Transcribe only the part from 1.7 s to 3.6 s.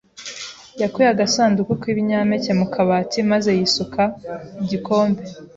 k'ibinyampeke mu kabati maze